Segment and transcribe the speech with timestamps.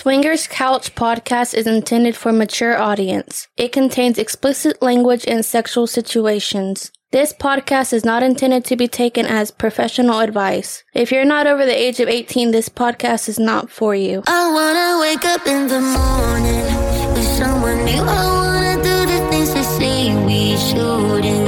[0.00, 3.48] Swingers Couch podcast is intended for mature audience.
[3.58, 6.90] It contains explicit language and sexual situations.
[7.10, 10.82] This podcast is not intended to be taken as professional advice.
[10.94, 14.22] If you're not over the age of 18, this podcast is not for you.
[14.26, 16.64] I wanna wake up in the morning
[17.12, 18.00] with someone new.
[18.00, 21.39] I wanna do the things say we shouldn't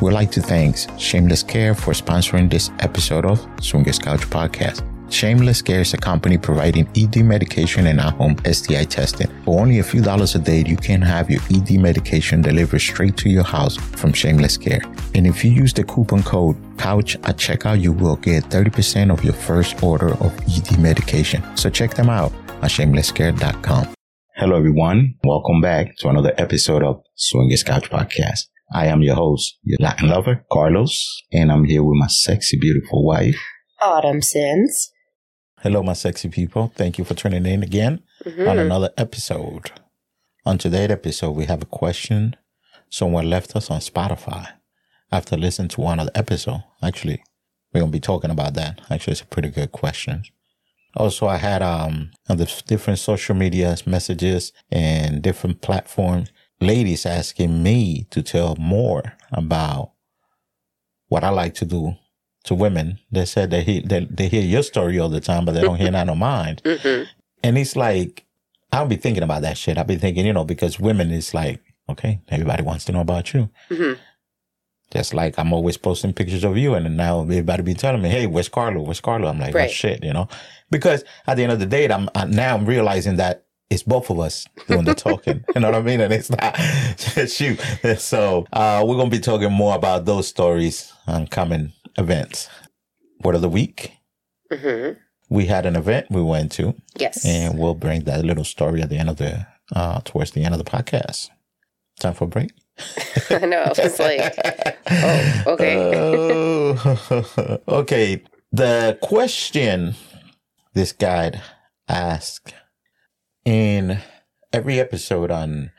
[0.00, 4.82] We'd like to thank Shameless Care for sponsoring this episode of Swingers Couch Podcast.
[5.12, 9.28] Shameless Care is a company providing ED medication and at-home STI testing.
[9.44, 13.18] For only a few dollars a day, you can have your ED medication delivered straight
[13.18, 14.80] to your house from Shameless Care.
[15.14, 19.22] And if you use the coupon code COUCH at checkout, you will get 30% of
[19.22, 21.42] your first order of ED medication.
[21.58, 23.92] So check them out at shamelesscare.com.
[24.36, 25.16] Hello, everyone.
[25.24, 28.46] Welcome back to another episode of Swingers Couch Podcast.
[28.72, 33.04] I am your host, your Latin lover, Carlos, and I'm here with my sexy, beautiful
[33.04, 33.36] wife.
[33.82, 34.92] Autumn Sins.
[35.60, 36.72] Hello, my sexy people.
[36.76, 39.72] Thank you for tuning in again on another episode.
[40.46, 42.36] On today's episode, we have a question
[42.88, 44.52] someone left us on Spotify
[45.10, 46.62] after listening to one of the episode.
[46.82, 47.22] Actually,
[47.72, 48.80] we're going to be talking about that.
[48.88, 50.22] Actually, it's a pretty good question.
[50.96, 57.62] Also, I had um on the different social media messages and different platforms, ladies asking
[57.62, 59.92] me to tell more about
[61.08, 61.96] what I like to do
[62.44, 62.98] to women.
[63.10, 65.76] They said they hear, they, they hear your story all the time, but they don't
[65.76, 66.56] hear none of mine.
[66.64, 67.04] Mm-hmm.
[67.42, 68.24] And it's like,
[68.72, 69.78] I'll be thinking about that shit.
[69.78, 73.34] I'll be thinking, you know, because women is like, okay, everybody wants to know about
[73.34, 73.50] you.
[73.70, 73.98] Mhm.
[74.92, 78.26] Just like I'm always posting pictures of you, and now everybody be telling me, "Hey,
[78.26, 78.82] where's Carlo?
[78.82, 80.26] Where's Carlo?" I'm like, "Oh shit," you know,
[80.68, 84.10] because at the end of the day, I'm I, now I'm realizing that it's both
[84.10, 85.44] of us doing the talking.
[85.54, 86.00] you know what I mean?
[86.00, 86.56] And it's not
[87.14, 87.56] just you.
[87.96, 92.48] So uh, we're gonna be talking more about those stories on coming events.
[93.22, 93.92] Word of the week.
[94.52, 94.90] hmm
[95.28, 97.24] We had an event we went to, Yes.
[97.24, 100.54] and we'll bring that little story at the end of the uh, towards the end
[100.54, 101.28] of the podcast.
[102.00, 102.50] Time for a break.
[103.30, 103.62] I know.
[103.62, 104.34] I was like,
[104.90, 105.76] oh, okay.
[106.82, 108.22] Oh, okay.
[108.52, 109.94] The question
[110.74, 111.40] this guide
[111.88, 112.54] asked
[113.44, 113.98] in
[114.52, 115.70] every episode on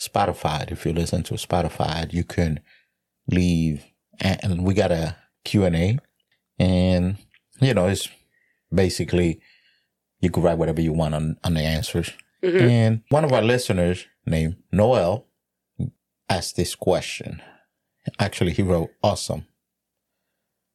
[0.00, 2.60] Spotify, if you listen to Spotify, you can
[3.28, 3.84] leave
[4.20, 5.98] and we got a Q&A
[6.58, 7.16] and
[7.60, 8.08] you know, it's
[8.72, 9.40] basically
[10.20, 12.10] you can write whatever you want on, on the answers.
[12.42, 12.60] Mhm.
[12.60, 15.26] And one of our listeners named Noel
[16.28, 17.40] asked this question.
[18.18, 19.46] Actually, he wrote, awesome.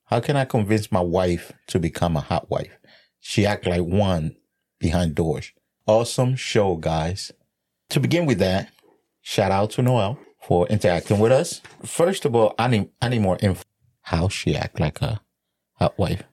[0.06, 2.78] How can I convince my wife to become a hot wife?
[3.20, 4.38] She act like one
[4.80, 5.52] behind doors.
[5.88, 7.32] Awesome show, guys.
[7.92, 8.70] To begin with that,
[9.22, 11.62] shout out to Noel for interacting with us.
[11.86, 13.64] First of all, I need, I need more info.
[14.02, 15.22] How she act like a
[15.76, 16.24] hot wife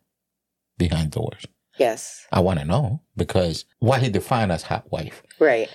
[0.77, 1.47] behind doors.
[1.79, 2.27] Yes.
[2.33, 5.23] I want to know because what he defined as hot wife.
[5.39, 5.69] Right.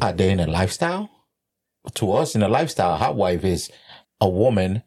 [0.00, 1.10] Are they in a lifestyle?
[1.94, 3.70] To us, in a lifestyle, a hot wife is
[4.20, 4.84] a woman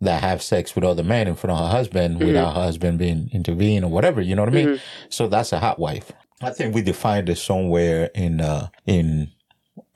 [0.00, 2.26] that have sex with other men in front of her husband mm-hmm.
[2.26, 4.20] without her husband being intervened or whatever.
[4.20, 4.68] You know what I mean?
[4.68, 5.06] Mm-hmm.
[5.08, 6.12] So that's a hot wife.
[6.42, 9.30] I think we defined it somewhere in uh in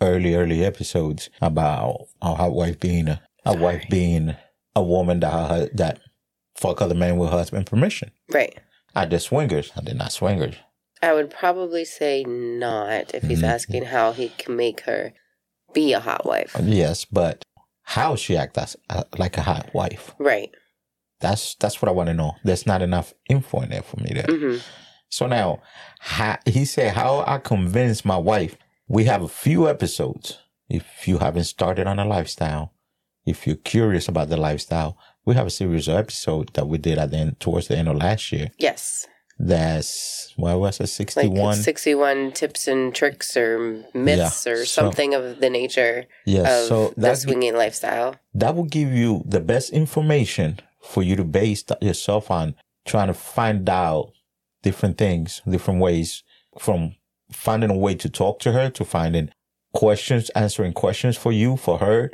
[0.01, 4.35] early early episodes about a hot wife being a, a wife being
[4.75, 6.01] a woman that her, that
[6.57, 8.11] fuck other men with her husband permission.
[8.33, 8.59] Right.
[8.95, 9.71] Are they swingers?
[9.77, 10.55] Are they not swingers?
[11.03, 13.49] I would probably say not if he's Mhm.
[13.49, 15.13] asking how he can make her
[15.73, 16.55] be a hot wife.
[16.63, 17.43] Yes, but
[17.83, 20.15] how she act as uh, like a hot wife?
[20.19, 20.51] Right.
[21.21, 22.33] That's that's what I want to know.
[22.45, 24.27] There's not enough info in there for me there.
[24.27, 24.57] hmm
[25.11, 25.61] So now,
[25.99, 28.57] how, he said, "How I convinced my wife."
[28.89, 30.39] We have a few episodes.
[30.69, 32.73] If you haven't started on a lifestyle,
[33.27, 36.97] if you're curious about the lifestyle, we have a series of episodes that we did
[36.99, 38.51] at the end, towards the end of last year.
[38.59, 39.07] Yes.
[39.39, 42.33] That's what was it, Like sixty-one?
[42.33, 46.47] tips and tricks or myths Yeah, or so- something of the nature yes.
[46.63, 48.17] of So the swinging lifestyle.
[48.35, 52.55] that will give you the best information for you to base yourself on
[52.85, 54.13] trying to find out
[54.63, 56.23] different things, different ways
[56.59, 56.97] from
[57.33, 59.31] finding a way to talk to her to finding
[59.73, 62.11] questions, answering questions for you, for her,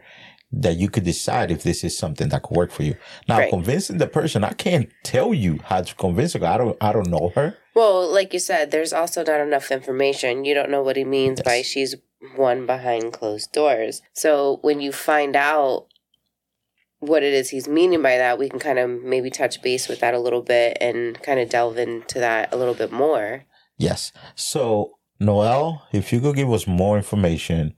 [0.53, 2.95] that you could decide if this is something that could work for you.
[3.29, 3.51] Now, Right.
[3.51, 6.45] convincing the person, I can't tell you how to convince her.
[6.45, 7.57] I don't, I don't know her.
[7.75, 10.45] Well, like you said, there's also not enough information.
[10.45, 11.95] You don't know what he means by she's
[12.37, 14.03] one behind closed doors.
[14.13, 15.87] So when you find out
[16.99, 20.01] what it is he's meaning by that, we can kind of maybe touch base with
[20.01, 23.45] that a little bit and kind of delve into that a little bit more.
[23.79, 24.13] Yes.
[24.35, 27.75] So, Noel, if you could give us more information,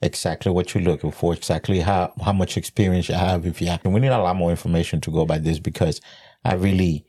[0.00, 3.84] exactly what you're looking for, exactly how, how much experience you have, if you have,
[3.84, 6.00] we need a lot more information to go by this because
[6.44, 7.04] I really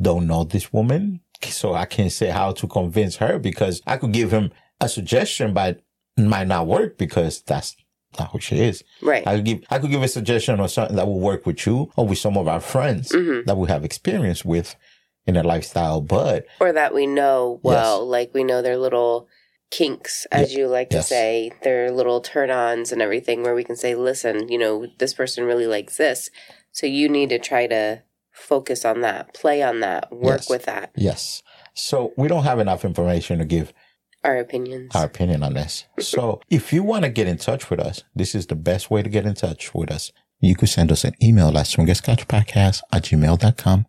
[0.00, 1.20] don't know this woman.
[1.42, 4.50] So I can't say how to convince her because I could give him
[4.80, 5.80] a suggestion, but
[6.16, 7.76] it might not work because that's
[8.18, 8.82] not who she is.
[9.00, 9.26] Right.
[9.26, 11.90] I could give I could give a suggestion or something that will work with you
[11.96, 13.44] or with some of our friends Mhm.
[13.46, 14.74] that we have experience with
[15.26, 19.28] in a lifestyle, but Or that we know well, like we know their little
[19.70, 21.08] kinks, as you like to Yes.
[21.08, 25.14] say, their little turn ons and everything, where we can say, listen, you know, this
[25.14, 26.28] person really likes this.
[26.72, 30.50] So you need to try to focus on that, play on that, work Yes.
[30.50, 31.42] with that, yes.
[31.74, 33.72] So we don't have enough information to give
[34.24, 34.94] our opinions.
[34.94, 35.84] our opinion on this.
[35.98, 39.02] So if you want to get in touch with us, this is the best way
[39.02, 40.12] to get in touch with us.
[40.40, 43.86] You could send us an email at swingerscouchpodcast at gmail.com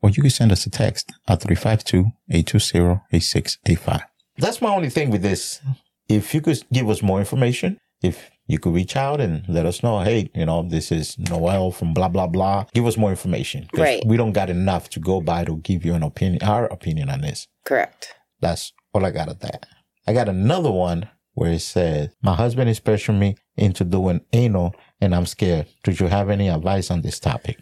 [0.00, 4.02] or you could send us a text at 352-820-8685.
[4.36, 5.60] That's my only thing with this.
[6.08, 9.82] If you could give us more information, if you could reach out and let us
[9.82, 12.64] know, hey, you know, this is Noel from blah, blah, blah.
[12.72, 13.68] Give us more information.
[13.74, 14.02] Right.
[14.06, 17.20] We don't got enough to go by to give you an opinion, our opinion on
[17.20, 17.46] this.
[17.64, 18.14] Correct.
[18.40, 19.66] That's all I got of that.
[20.06, 24.74] I got another one where it says, My husband is pressuring me into doing anal
[25.00, 25.66] and I'm scared.
[25.84, 27.58] Do you have any advice on this topic?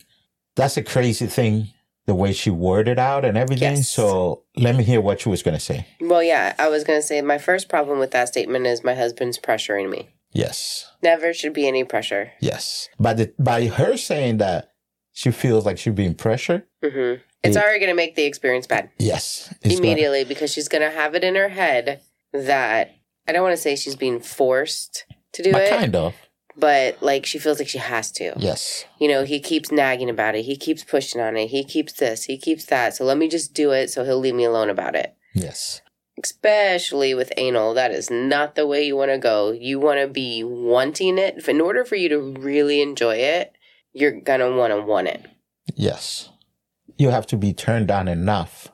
[0.55, 1.69] That's a crazy thing,
[2.07, 3.77] the way she worded out and everything.
[3.77, 3.91] Yes.
[3.91, 5.87] So let me hear what you was going to say.
[6.01, 8.95] Well, yeah, I was going to say my first problem with that statement is my
[8.95, 10.09] husband's pressuring me.
[10.33, 10.91] Yes.
[11.03, 12.33] Never should be any pressure.
[12.41, 12.89] Yes.
[12.99, 14.73] By the, by her saying that
[15.13, 16.65] she feels like she's being pressured.
[16.91, 18.91] Hmm It's already going to make the experience bad.
[18.99, 19.53] Yes.
[19.63, 22.01] It's gonna- immediately because she's going to have it in her head
[22.33, 22.93] that
[23.29, 26.15] I don't want to say she's being forced to do but it, kind of.
[26.57, 28.33] but like she feels like she has to.
[28.37, 28.85] Yes.
[28.99, 30.43] You know, he keeps nagging about it.
[30.45, 31.49] He keeps pushing on it.
[31.49, 32.25] He keeps this.
[32.25, 32.95] He keeps that.
[32.95, 35.15] So let me just do it so he'll leave me alone about it.
[35.35, 35.83] Yes.
[36.23, 39.53] Especially with anal, that is not the way you want to go.
[39.53, 41.47] You want to be wanting it.
[41.49, 43.53] In order for you to really enjoy it,
[43.93, 45.25] you're going to want to want it.
[45.75, 46.31] Yes.
[46.97, 48.69] You have to be turned down enough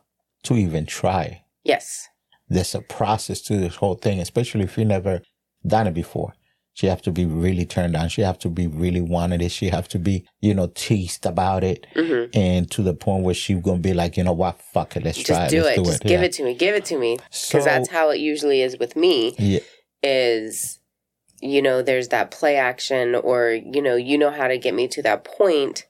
[0.44, 1.42] to even try.
[1.64, 2.08] Yes.
[2.48, 5.22] there's a process to this whole thing, especially if you never
[5.66, 6.34] done it before.
[6.74, 8.08] She have to be really turned on.
[8.08, 9.50] She have to be really wanted it.
[9.50, 13.34] She have to be, you know, teased about it, hmm and to the point where
[13.34, 15.69] she gonna be like, you know what, fuck it, let's Just try it, do let's
[15.70, 15.76] it.
[15.76, 16.08] do Just it.
[16.08, 16.26] give Yeah.
[16.26, 16.54] it to me.
[16.54, 17.19] Give it to me.
[17.30, 19.60] So because that's how it usually is with me yeah,
[20.02, 20.78] is
[21.40, 24.88] you know there's that play action or you know you know how to get me
[24.88, 25.86] to that point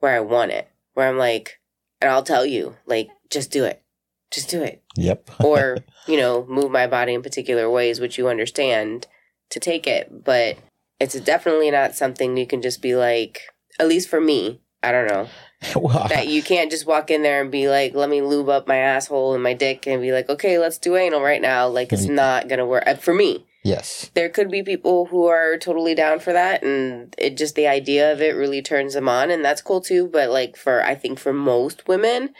[0.00, 1.58] where i want it where i'm like
[2.00, 3.82] and i'll tell you like just do it
[4.30, 8.28] just do it yep, or you know move my body in particular ways which you
[8.28, 9.06] understand
[9.50, 10.56] to take it but
[10.98, 13.42] it's definitely not something you can just be like
[13.78, 15.28] at least for me i don't know
[15.76, 18.66] well, that you can't just walk in there and be like, let me lube up
[18.66, 21.68] my asshole and my dick and be like, okay, let's do anal right now.
[21.68, 22.14] Like, it's Mhm.
[22.14, 22.84] not going to work.
[22.86, 27.14] Uh, For me, yes, there could be people who are totally down for that and
[27.18, 30.06] it just the idea of it really turns them on and that's cool too.
[30.08, 32.30] But like, for I think for most women,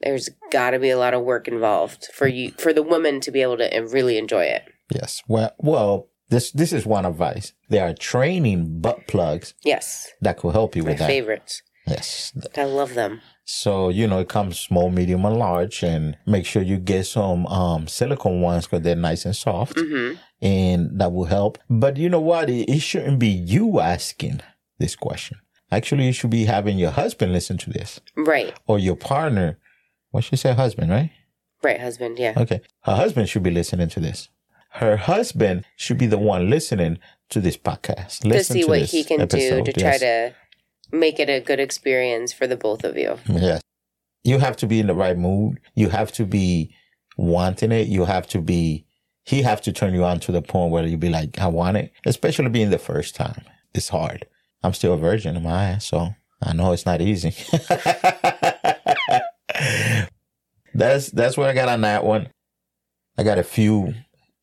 [0.00, 3.30] there's got to be a lot of work involved for you, for the woman to
[3.30, 4.64] be able to really enjoy it.
[4.94, 5.22] yes.
[5.26, 7.52] Well, well, this this is one advice.
[7.68, 10.10] There are training butt plugs Yes.
[10.20, 11.06] that could help you My with that.
[11.06, 11.62] favorites.
[11.86, 13.20] Yes, I love them.
[13.44, 15.82] So, you know, it comes small, medium, and large.
[15.84, 19.78] And make sure you get some um, silicone ones because they're nice and soft.
[19.78, 21.58] hmm And that will help.
[21.70, 22.50] But you know what?
[22.50, 24.40] It, it shouldn't be you asking
[24.78, 25.38] this question.
[25.70, 28.52] Actually, you should be having your husband listen to this Right.
[28.66, 29.58] or your partner.
[30.10, 31.10] What should say husband, right?
[31.62, 32.18] Right, husband.
[32.18, 32.34] Yeah.
[32.36, 32.60] Okay.
[32.82, 34.28] Her husband should be listening to this.
[34.70, 36.98] Her husband should be the one listening
[37.30, 38.20] to this podcast.
[38.20, 40.00] to Listen see what this he can episode, do to try yes.
[40.00, 40.34] to
[40.92, 43.18] make it a good experience for the both of you.
[43.26, 43.60] Yes.
[44.24, 45.60] You have to be in the right mood.
[45.74, 46.74] You have to be
[47.16, 47.88] wanting it.
[47.88, 48.86] You have to be,
[49.24, 51.76] he have to turn you on to the point where you be like, I want
[51.76, 51.92] it.
[52.04, 53.42] Especially being the first time.
[53.74, 54.26] It's hard.
[54.62, 57.30] I'm still a virgin in my eyes, so I know it's not easy.
[60.74, 62.28] that's, that's what I got on that one.
[63.18, 63.94] I got a few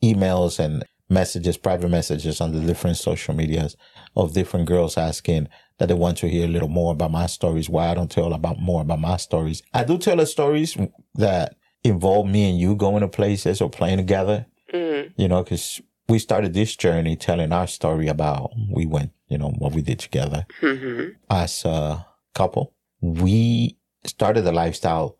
[0.03, 3.75] emails and messages, private messages on the different social medias
[4.15, 5.47] of different girls asking
[5.79, 8.33] that they want to hear a little more about my stories, why I don't tell
[8.33, 9.61] about more about my stories.
[9.73, 10.77] I do tell the stories
[11.15, 15.81] that involve me and you going to places or playing together, Mm, you know, because
[16.09, 19.99] we started this journey telling our story about we went, you know, what we did
[19.99, 22.73] together hmm as a couple.
[23.01, 25.17] We started the lifestyle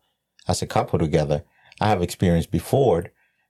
[0.48, 1.44] as a couple together.
[1.80, 3.06] I have experience before,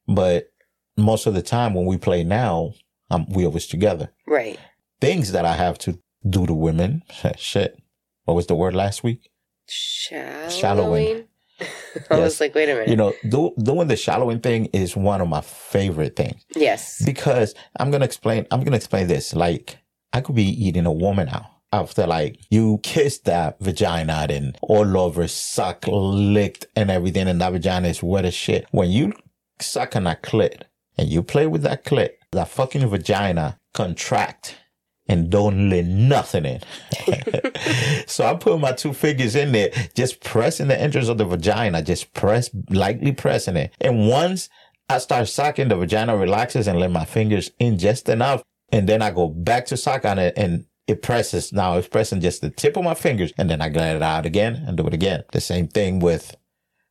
[0.07, 0.51] but
[0.97, 2.75] most of the time when we play now,
[3.11, 4.59] um, we always together Right.
[5.01, 7.03] things that I have to do to women.
[7.37, 7.79] Shit.
[8.25, 9.31] What was the word last week?
[9.69, 10.51] Shallowing.
[10.51, 11.25] Shallowing.
[11.61, 12.21] I Yes.
[12.21, 12.89] was like, wait a minute.
[12.89, 17.01] You know, do, doing the shallowing thing is one of my favorite things yes.
[17.05, 18.47] because I'm gonna explain.
[18.51, 19.35] I'm gonna explain this.
[19.35, 19.79] Like,
[20.13, 24.99] I could be eating a woman out after like you kiss that vagina and all
[24.99, 28.67] over, suck, licked, and everything, and that vagina is wet as shit.
[28.73, 29.13] When you
[29.61, 30.63] suck on that clit
[30.99, 34.57] and you play with that clit, that fucking vagina contract
[35.07, 36.61] and don't let nothing in.
[38.07, 41.83] so I put my two fingers in there, just pressing the entrance of the vagina,
[41.83, 43.75] just press, lightly pressing it.
[43.81, 44.49] And once
[44.89, 48.43] I start sucking, the vagina relaxes and let my fingers in just enough.
[48.73, 51.53] And then I go back to suck on it and it presses.
[51.53, 54.27] Now it's pressing just the tip of my fingers and then I glide it out
[54.27, 55.25] again and do it again.
[55.33, 56.35] The same thing with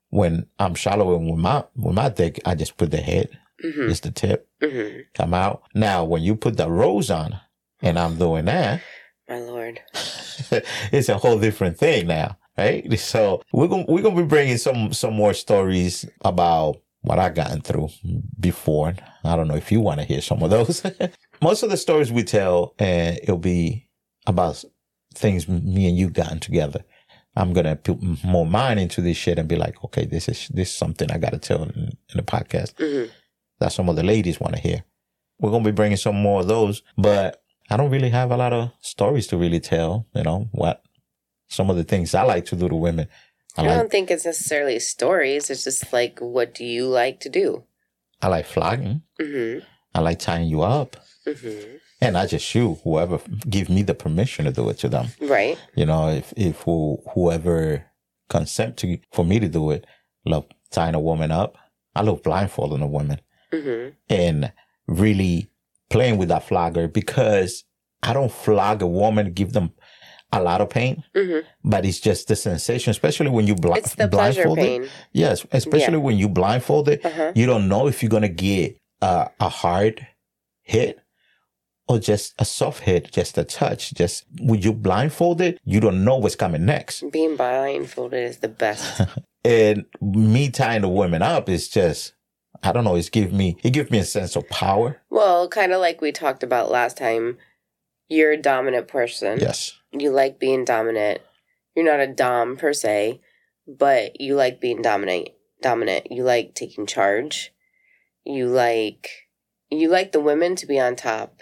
[0.09, 3.29] when I'm shallowing with my, with my dick, I just put the head,
[3.61, 5.63] hmm just the tip, hmm come out.
[5.73, 7.39] Now, when you put the rose on
[7.83, 8.81] and I'm doing that,
[9.29, 9.79] My lord.
[10.91, 12.83] it's a whole different thing now, right?
[12.99, 17.61] So we're gonna we're gonna be bringing some some more stories about what I've gotten
[17.61, 17.89] through
[18.39, 18.95] before.
[19.23, 20.81] I don't know if you want to hear some of those.
[21.41, 23.89] Most of the stories we tell, uh, it'll be
[24.25, 24.63] about
[25.13, 26.83] things me and you gotten together.
[27.35, 30.69] I'm gonna put more mind into this shit and be like, okay, this is this
[30.69, 31.71] is something I gotta tell in,
[32.09, 33.11] in the podcast hmm
[33.59, 34.83] that some of the ladies want to hear.
[35.39, 37.42] We're gonna be bringing some more of those, but
[37.73, 40.05] I don't really have a lot of stories to really tell.
[40.13, 40.83] You know what?
[41.47, 43.07] Some of the things I like to do to women.
[43.57, 45.49] I I like don't think it's necessarily stories.
[45.49, 47.63] It's just like, what do you like to do?
[48.21, 49.01] I like flogging.
[49.19, 49.59] hmm
[49.95, 54.45] I like tying you up, hmm and I just shoot whoever give me the permission
[54.45, 55.07] to do it to them.
[55.19, 55.57] Right.
[55.75, 57.85] You know, if if who, whoever
[58.29, 59.85] consent to for me to do it,
[60.25, 61.57] love tying a woman up.
[61.95, 63.19] I love blindfolding a woman.
[63.51, 64.51] hmm and
[64.87, 65.49] really
[65.89, 67.63] playing with that flogger because
[68.01, 69.71] I don't flog a woman, give them
[70.31, 73.95] a lot of pain, hmm but it's just the sensation, especially when you bl- It's
[73.95, 74.55] the pleasure it.
[74.55, 74.89] pain.
[75.11, 77.31] Yes, especially when you blindfold it, Uh-huh.
[77.35, 80.05] you don't know if you're gonna get uh, a hard
[80.63, 80.99] hit
[81.87, 83.93] or just a soft hit, just a touch.
[83.93, 87.03] Just when you blindfolded, you don't know what's coming next.
[87.11, 89.01] Being blindfolded is the best.
[89.45, 92.13] And me tying the women up is just,
[92.63, 95.01] I don't know, it's give me, it gives me a sense of power.
[95.09, 97.37] well, kind of like we talked about last time.
[98.09, 99.39] You're a dominant person.
[99.39, 99.73] Yes.
[99.91, 101.21] You like being dominant.
[101.75, 103.21] You're not a dom per se,
[103.67, 105.29] but you like being dominant.
[105.61, 106.11] Dominant.
[106.11, 107.53] You like taking charge.
[108.25, 109.09] You like
[109.69, 111.41] you like the women to be on top.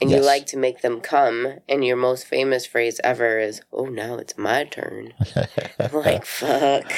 [0.00, 1.54] And you like to make them come.
[1.68, 5.14] And your most famous phrase ever is, "Oh, now it's my turn."
[5.92, 6.92] like fuck.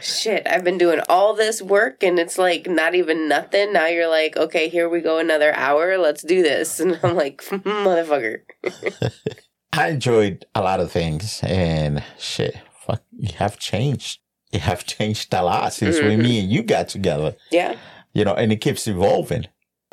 [0.00, 3.72] Shit, I've been doing all this work and it's like not even nothing.
[3.72, 5.98] Now you're like, okay, here we go another hour.
[5.98, 6.78] Let's do this.
[6.88, 8.42] And I'm like, motherfucker.
[9.72, 14.20] I enjoyed a lot of things and shit, fuck, you have changed.
[14.52, 16.22] You have changed a lot since when Mhm.
[16.22, 17.74] me and you got together, Yeah.
[18.14, 19.46] you know, and it keeps evolving.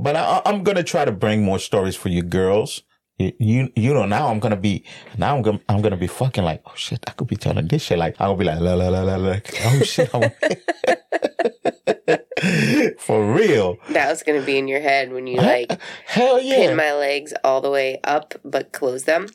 [0.06, 2.84] But I, I'm going to try to bring more stories for you girls.
[3.18, 4.86] You, you, you know, now I'm going to be,
[5.18, 7.82] now I'm to, I'm to be fucking like, oh shit, I could be telling this
[7.82, 7.98] shit.
[7.98, 9.38] Like, I'll be like, la, la, la, la, la.
[9.64, 10.12] Oh shit.
[13.00, 13.78] For real.
[13.90, 16.68] That was gonna be in your head when you like Hell yeah.
[16.68, 19.26] pin my legs all the way up but close them.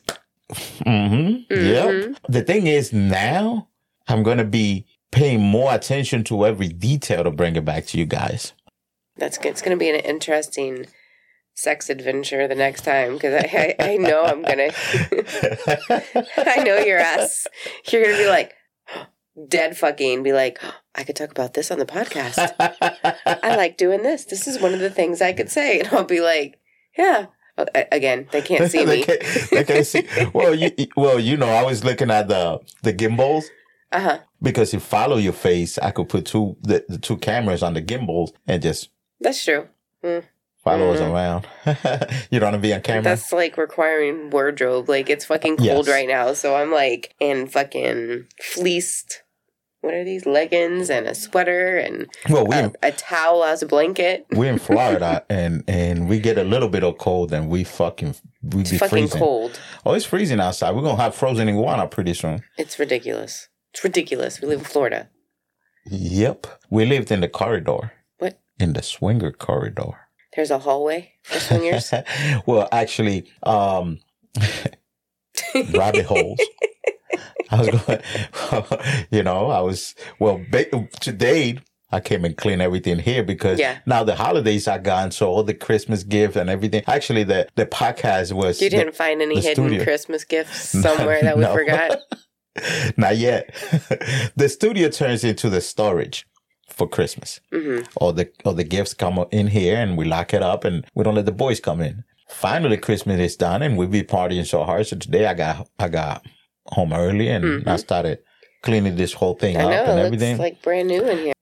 [0.53, 1.53] Mm-hmm.
[1.53, 1.89] Yep.
[1.89, 2.15] Mhm.
[2.29, 3.67] The thing is now
[4.07, 8.05] I'm gonna be paying more attention to every detail to bring it back to you
[8.05, 8.53] guys.
[9.21, 9.49] That's good.
[9.49, 10.87] It's gonna be an interesting
[11.53, 14.71] sex adventure the next time because I, I I know I'm gonna
[16.37, 17.47] I know your ass.
[17.91, 18.53] You're gonna be like
[19.47, 20.59] dead fucking be like
[20.95, 22.53] I could talk about this on the podcast.
[23.43, 24.25] I like doing this.
[24.25, 25.79] This is one of the things I could say.
[25.79, 26.59] And I'll be like,
[26.97, 27.27] yeah.
[27.57, 29.03] Oh, Again, they can't see they me.
[29.03, 30.07] can't, they can't see.
[30.33, 33.45] Well, you well, you know, I was looking at the the gimbals
[33.91, 34.19] Uh huh.
[34.41, 37.81] because if follow your face, I could put two the, the two cameras on the
[37.81, 38.89] gimbals and just
[39.21, 39.67] That's true.
[40.63, 41.11] follow us Mhm.
[41.11, 41.47] around.
[42.31, 43.01] you don't want to be on camera.
[43.03, 44.89] That's like requiring wardrobe.
[44.89, 45.87] Like it's fucking cold Yes.
[45.87, 46.33] right now.
[46.33, 49.23] So I'm like in fucking fleeced.
[49.81, 53.63] What are these leggings and a sweater and well, we a, in, a towel as
[53.63, 54.27] a blanket?
[54.31, 58.13] we're in Florida and and we get a little bit of cold and we fucking
[58.43, 59.19] we It's be fucking freezing.
[59.19, 59.59] cold.
[59.85, 60.75] Oh, it's freezing outside.
[60.75, 62.43] We're gonna have frozen iguana pretty soon.
[62.59, 63.49] It's ridiculous.
[63.73, 64.41] It's ridiculous.
[64.41, 65.09] We live in Florida.
[65.89, 66.45] Yep.
[66.69, 67.91] We lived in the corridor.
[68.59, 70.07] In the swinger corridor.
[70.35, 71.93] There's a hallway for swingers.
[72.45, 73.99] well, actually, um,
[75.73, 76.39] rabbit holes.
[77.49, 77.99] I was going,
[79.11, 81.59] you know, I was, well, ba- today
[81.91, 83.79] I came and cleaned everything here because Yeah.
[83.85, 85.11] now the holidays are gone.
[85.11, 86.83] So all the Christmas gifts and everything.
[86.87, 89.83] Actually, the, the podcast was You didn't find any hidden studio.
[89.83, 91.53] Christmas gifts somewhere that we No.
[91.53, 91.99] forgot?
[92.95, 93.53] Not yet.
[94.37, 96.25] the studio turns into the storage
[96.71, 97.39] for Christmas.
[97.51, 100.85] hmm All the all the gifts come in here and we lock it up and
[100.95, 102.03] we don't let the boys come in.
[102.29, 104.87] Finally, Christmas is done and we be partying so hard.
[104.87, 106.25] So today I got I got
[106.67, 108.19] home early and I started
[108.63, 109.67] cleaning this whole thing Mm-hmm.
[109.67, 109.91] I up know.
[109.93, 110.37] and everything.
[110.37, 111.33] like brand new in here.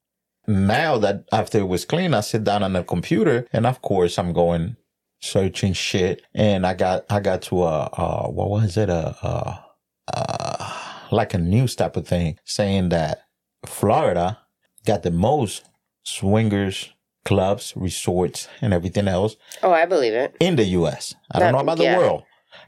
[0.48, 4.18] now that after it was clean, I sit down on the computer and of course
[4.18, 4.76] I'm going
[5.22, 9.58] searching shit and I got I got to a uh what was it a uh
[10.14, 10.74] uh
[11.12, 13.20] like a news type of thing saying that
[13.66, 14.40] Florida
[14.86, 15.64] got the most
[16.04, 16.90] swingers
[17.26, 20.36] clubs, resorts, and everything else Oh, I believe it.
[20.40, 21.14] in the U.S.
[21.32, 21.98] I don't know about the yeah.
[21.98, 22.24] world,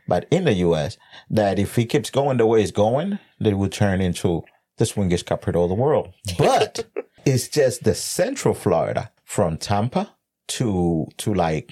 [0.08, 0.98] but in the U.S.
[1.30, 4.44] that if he keeps going the way it's going, that it will turn into
[4.78, 6.14] the swingers capital of the world.
[6.38, 6.86] But
[7.26, 10.14] it's just the central Florida from Tampa
[10.50, 11.72] to to like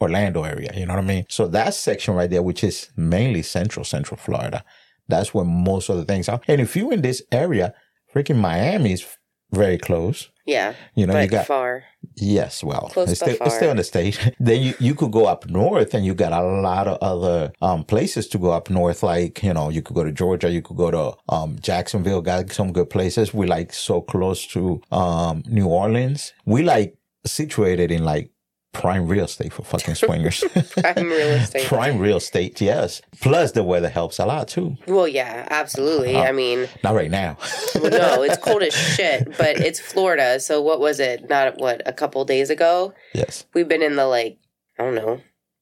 [0.00, 0.70] Orlando area.
[0.74, 1.26] You know what I mean?
[1.28, 4.64] So that section right there, which is mainly central Central Florida,
[5.08, 6.40] that's where most of the things are.
[6.48, 7.74] And if you in this area,
[8.14, 9.04] freaking Miami is
[9.52, 10.28] very close.
[10.46, 11.84] Yeah, You know, but you got far.
[12.16, 14.34] Yes, well, Close it's still, it's still in the state.
[14.40, 17.84] then you, you could go up north and you got a lot of other um,
[17.84, 19.02] places to go up north.
[19.02, 22.50] Like, you know, you could go to Georgia, you could go to um, Jacksonville, got
[22.50, 23.32] some good places.
[23.32, 26.32] We like so close to um, New Orleans.
[26.46, 28.32] We like situated in like
[28.72, 30.44] prime real estate for fucking swingers.
[30.80, 31.66] Prime real estate.
[31.66, 33.02] prime real estate, yes.
[33.20, 34.76] Plus the weather helps a lot too.
[34.86, 36.14] Well, yeah, absolutely.
[36.14, 36.28] Uh-huh.
[36.28, 37.36] I mean, Not right now.
[37.74, 40.38] well, no, it's cold as shit, but it's Florida.
[40.40, 41.28] So what was it?
[41.28, 42.94] Not what a couple days ago.
[43.14, 43.44] yes.
[43.54, 44.38] We've been in the like
[44.78, 45.20] I don't know,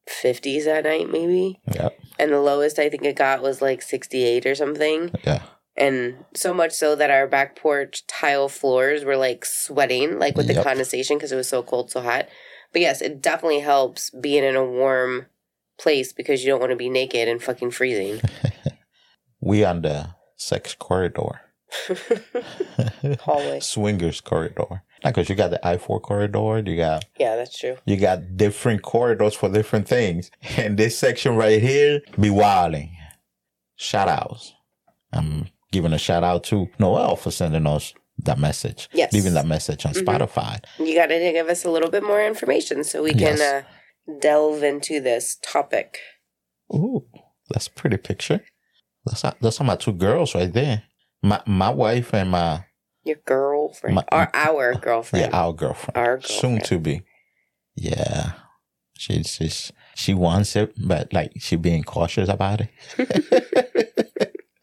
[0.09, 1.99] fifties at night maybe, Yep.
[2.19, 5.11] and the lowest I think it got was like sixty eight or something.
[5.25, 5.43] Yeah.
[5.77, 10.49] And so much so that our back porch tile floors were like sweating, like with
[10.49, 12.29] the condensation because it was so cold, so hot.
[12.73, 15.27] But yes, it definitely helps being in a warm
[15.79, 18.21] place because you don't want to be naked and fucking freezing.
[19.41, 21.41] We on the sex corridor.
[23.21, 23.61] Hallway.
[23.61, 24.83] swingers corridor.
[25.05, 27.77] Not Because you got the I four corridor, you got Yeah, that's true.
[27.87, 30.31] you got different corridors for different things.
[30.57, 32.97] And this section right here be wilding.
[33.77, 34.55] Shout outs.
[35.13, 38.89] I'm giving a shout out to Noel for sending us that message.
[38.93, 39.13] Yes.
[39.13, 40.05] Leaving that message on Mhm.
[40.05, 40.63] Spotify.
[40.79, 43.41] You got to give us a little bit more information so we can Yes.
[43.41, 43.63] uh,
[44.21, 45.99] delve into this topic.
[46.75, 47.07] Ooh,
[47.51, 48.41] that's a pretty picture.
[49.07, 50.83] That's those are my two girls right there.
[51.23, 52.65] My my wife and my
[53.05, 55.97] Your girlfriend, My- or our girlfriend, yeah, our girlfriend.
[55.97, 57.03] our soon to be.
[57.75, 58.33] Yeah.
[58.99, 63.88] She's she's she wants it, but like she being cautious about it.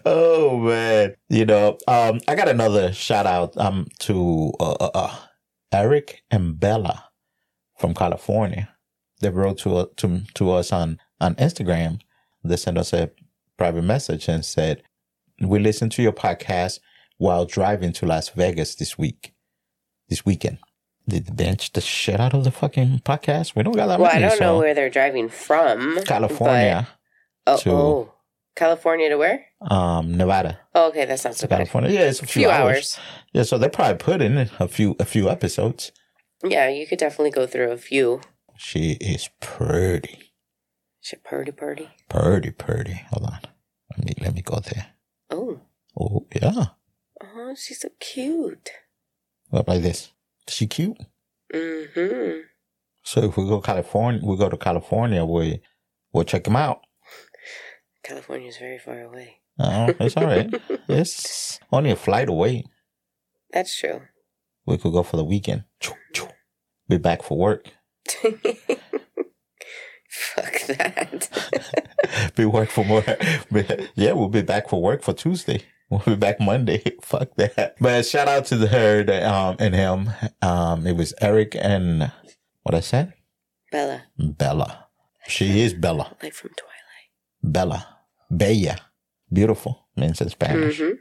[0.05, 1.15] oh man.
[1.29, 5.15] You know, um I got another shout out um to uh, uh, uh
[5.71, 7.05] Eric and Bella
[7.77, 8.69] from California.
[9.21, 11.99] They wrote to uh, to to us on on Instagram.
[12.43, 13.11] They sent us a
[13.57, 14.83] private message and said,
[15.41, 16.79] "We listened to your podcast
[17.17, 19.33] while driving to Las Vegas this week,
[20.09, 20.59] this weekend."
[21.07, 23.55] Did they bench the shit out of the fucking podcast?
[23.55, 25.99] We don't got that Well, I don't know where they're driving from.
[26.03, 26.87] California,
[27.45, 28.13] but- oh, to- oh,
[28.55, 29.45] California to where?
[29.69, 31.57] um, Nevada, Oh, okay, that's not so bad.
[31.57, 31.91] California.
[31.91, 32.75] Yeah, it's a few, few hours.
[32.75, 32.99] hours.
[33.33, 35.91] Yeah, so they probably put in a few a few episodes.
[36.43, 38.21] Yeah, you could definitely go through a few.
[38.57, 40.31] She is pretty,
[41.01, 41.89] Shit, party, party.
[42.09, 43.01] pretty, pretty.
[43.11, 43.39] Hold on,
[43.91, 44.87] let me let me go there.
[45.29, 45.59] Oh,
[45.99, 46.65] Oh yeah,
[47.23, 48.69] oh, she's so cute.
[49.51, 50.11] up like this.
[50.47, 50.97] She cute.
[51.53, 52.39] Mm-hmm.
[53.03, 55.23] So if we go California, we go to California.
[55.25, 55.61] We
[56.13, 56.84] we'll check them out.
[58.05, 59.39] California's very far away.
[59.59, 60.53] Oh, it's all right.
[60.89, 62.65] it's only a flight away.
[63.51, 64.01] That's true.
[64.65, 65.63] We could go for the weekend.
[66.87, 67.71] Be back for work.
[70.07, 71.29] Fuck that.
[72.35, 73.03] be work for more.
[73.95, 75.63] yeah, we'll be back for work for Tuesday.
[75.89, 76.83] We'll be back Monday.
[77.01, 77.75] Fuck that.
[77.79, 80.09] But shout out to the herd um, and him.
[80.41, 82.11] Um, it was Eric and
[82.63, 83.13] what I said?
[83.71, 84.87] Bella, Bella.
[85.27, 86.15] She is Bella.
[86.21, 86.73] like from Twilight.
[87.43, 87.94] Bella.
[88.29, 88.77] Bella.
[89.31, 90.79] Beautiful means in Spanish.
[90.79, 90.95] Mm-hmm.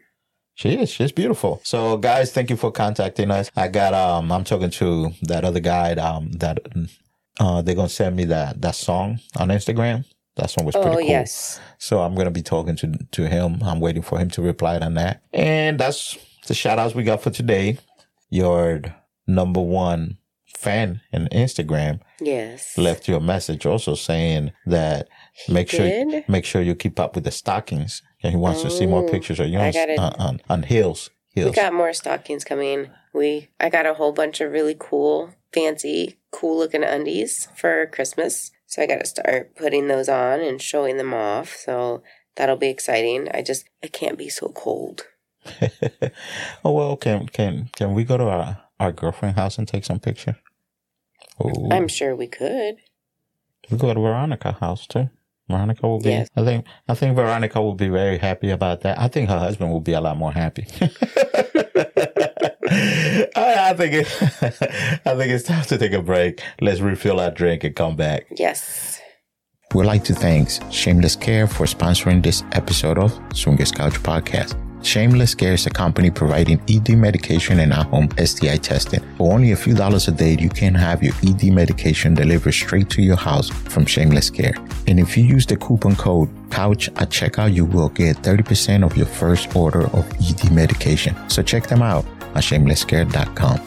[0.56, 0.90] She is.
[0.90, 1.60] She's beautiful.
[1.64, 3.50] So, guys, thank you for contacting us.
[3.56, 5.92] I got um, I'm talking to that other guy.
[5.94, 6.58] Um, that
[7.40, 10.04] uh, they're gonna send me that that song on Instagram.
[10.36, 11.00] That song was pretty Oh cool.
[11.02, 11.60] yes.
[11.78, 13.62] So I'm gonna be talking to to him.
[13.62, 15.22] I'm waiting for him to reply on that.
[15.32, 17.78] And that's the shout outs we got for today.
[18.30, 18.82] Your
[19.26, 20.18] number one
[20.56, 22.76] fan in Instagram Yes.
[22.78, 25.08] left you a message also saying that
[25.48, 26.28] make sure did?
[26.28, 28.02] make sure you keep up with the stockings.
[28.22, 31.10] And he wants to see more pictures of you on, gotta- on, on, on hills.
[31.36, 32.90] We got more stockings coming.
[33.12, 38.52] We I got a whole bunch of really cool, fancy, cool looking undies for Christmas.
[38.66, 41.54] So I got to start putting those on and showing them off.
[41.56, 42.02] So
[42.36, 43.28] that'll be exciting.
[43.34, 45.06] I just I can't be so cold.
[46.64, 50.00] oh well, can can can we go to our our girlfriend house and take some
[50.00, 50.36] picture?
[51.40, 52.76] Oh, I'm sure we could.
[53.70, 55.10] we go to Veronica house too.
[55.48, 56.10] Veronica will be.
[56.10, 56.28] Yes.
[56.36, 58.98] I think I think Veronica will be very happy about that.
[58.98, 60.66] I think her husband will be a lot more happy.
[63.36, 64.06] I, I think it,
[65.06, 66.42] I think it's time to take a break.
[66.60, 68.26] Let's refill our drink and come back.
[68.36, 69.00] Yes.
[69.74, 74.63] We'd like to thank Shameless Care for sponsoring this episode of Swingers Couch Podcast.
[74.84, 79.00] Shameless Care is a company providing ED medication and at-home STI testing.
[79.16, 82.90] For only a few dollars a day, you can have your ED medication delivered straight
[82.90, 84.54] to your house from Shameless Care.
[84.86, 88.94] And if you use the coupon code COUCH at checkout, you will get 30% of
[88.96, 91.16] your first order of ED medication.
[91.30, 93.66] So check them out at shamelesscare.com.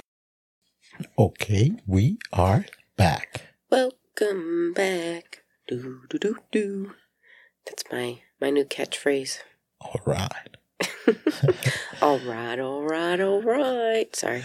[1.17, 3.41] Okay, we are back.
[3.71, 5.43] Welcome back.
[5.67, 6.91] Do do do do.
[7.65, 9.39] That's my my new catchphrase.
[9.81, 10.56] All right.
[12.01, 14.15] All right, all right, all right.
[14.15, 14.43] Sorry.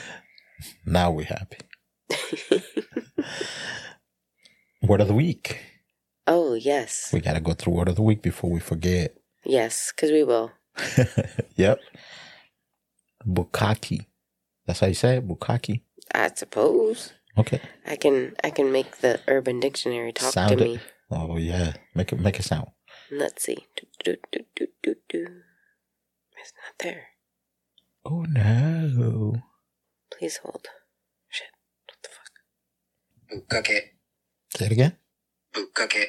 [0.86, 1.58] Now we're happy.
[4.82, 5.60] Word of the week.
[6.26, 9.14] Oh yes, We got to go through word of the week before we forget.
[9.44, 10.52] yes, because we will.
[11.56, 11.80] yep.
[13.26, 14.06] Bukaki.
[14.66, 15.26] That's how you say it?
[15.28, 15.82] Bukaki.
[16.14, 17.60] I suppose Okay.
[17.86, 20.68] I can I can make the Urban Dictionary talk Sound to it.
[20.68, 20.80] me.
[21.10, 21.74] Oh yeah.
[21.94, 22.68] Make it make it sound.
[23.10, 23.66] Let's see.
[24.04, 25.26] Do, do, do,
[26.42, 27.04] is not there.
[28.04, 29.34] Oh no.
[30.10, 30.66] Please hold.
[31.28, 31.46] Shit.
[31.86, 33.64] What the fuck?
[33.64, 33.80] Bukake.
[34.56, 34.96] Say it again.
[35.54, 36.04] Bukake.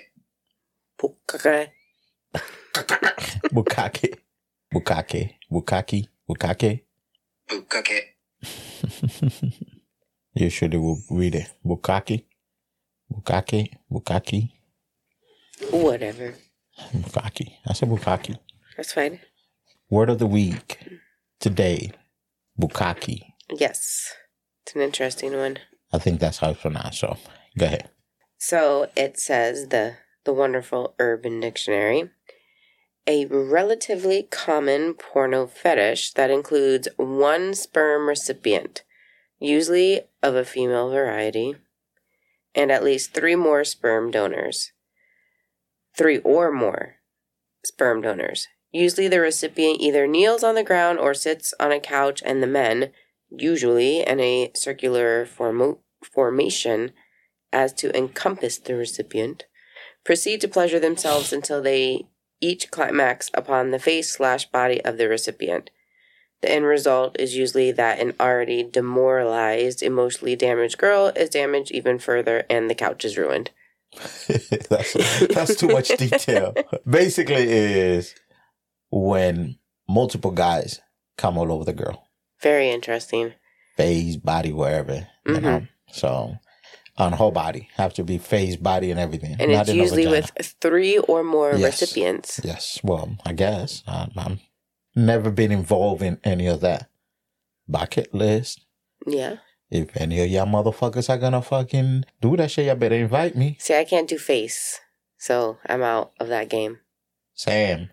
[1.00, 1.72] Bukake.
[3.54, 4.10] Bukake.
[4.74, 5.38] Bukake.
[5.52, 6.10] Bukake.
[6.28, 6.82] Bukake.
[7.50, 8.00] Bukake.
[10.36, 10.74] You should
[11.12, 11.54] read it.
[11.66, 12.26] Bukake.
[13.12, 13.78] Bukake.
[13.92, 14.52] Bukake.
[15.72, 16.34] Whatever.
[16.92, 17.58] Bukake.
[17.68, 18.38] I said Bukake.
[18.76, 19.20] That's fine.
[19.94, 20.80] Word of the week.
[21.40, 21.92] Today.
[22.60, 23.34] Bukaki.
[23.52, 24.12] Yes.
[24.64, 25.60] It's an interesting one.
[25.94, 27.02] I think that's how it's pronounced.
[27.02, 27.18] So
[27.60, 27.92] go ahead.
[28.40, 32.10] So it says the the wonderful Urban Dictionary,
[33.06, 38.82] a relatively common porno fetish that includes one sperm recipient,
[39.38, 41.54] usually of a female variety,
[42.56, 44.72] and at least three more sperm donors.
[45.96, 46.96] Three or more
[47.64, 48.48] sperm donors.
[48.74, 52.48] Usually the recipient either kneels on the ground or sits on a couch and the
[52.48, 52.90] men,
[53.30, 55.28] usually in a circular
[56.02, 56.92] formation,
[57.54, 59.46] as to encompass the recipient,
[60.04, 62.08] proceed to pleasure themselves until they
[62.42, 65.70] each climax upon the face slash body of the recipient.
[66.42, 72.00] The end result is usually that an already demoralized, emotionally damaged girl is damaged even
[72.00, 73.52] further and the couch is ruined.
[74.28, 74.94] that's
[75.28, 76.56] that's too much detail.
[76.90, 78.16] Basically, it is
[79.02, 80.80] when multiple guys
[81.18, 82.08] come all over the girl,
[82.42, 83.34] Very interesting.
[83.76, 85.44] face, body, wherever you mm-hmm.
[85.44, 85.68] know.
[85.92, 86.38] So
[86.98, 89.36] on whole body, have to be face, body, and everything.
[89.40, 91.82] And not it's usually with three or more Yes.
[91.82, 92.40] recipients.
[92.44, 94.40] Yes, well, I guess I'm, I'm
[94.96, 96.90] never been involved in any of that
[97.68, 98.62] bucket list.
[99.08, 99.38] Yeah.
[99.72, 103.58] If any of y'all motherfuckers are gonna fucking do that shit, y'all better invite me.
[103.60, 104.80] See, I can't do face.
[105.18, 106.80] So I'm out of that game.
[107.34, 107.90] Sam.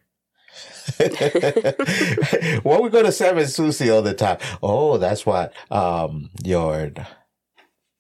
[2.63, 4.39] Why we go to Sam and Susie all the time?
[4.63, 6.93] Oh, that's what um your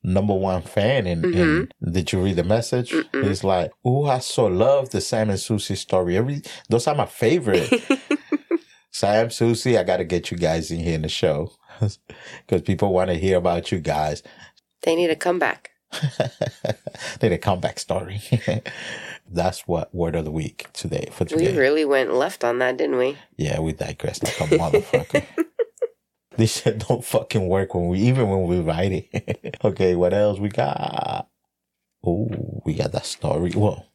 [0.03, 2.91] number one fan and, and did you read the message?
[2.93, 3.23] Mm-mm.
[3.27, 6.17] He's like, Oh, I so love the Sam and Susie story.
[6.17, 7.71] Every those are my favorite.
[8.93, 11.53] Sam, Susie, I gotta get you guys in here in the show.
[11.81, 14.23] Because people want to hear about you guys.
[14.83, 15.71] They need a comeback.
[17.23, 18.21] Need a comeback story.
[19.31, 22.99] That's what word of the week today for We really went left on that, didn't
[22.99, 23.17] we?
[23.37, 25.25] Yeah, we digressed like a motherfucker.
[26.37, 29.59] this shit don't fucking work when we even when we write it.
[29.65, 31.29] okay, what else we got?
[32.05, 33.53] Oh, we got that story.
[33.55, 33.87] Well,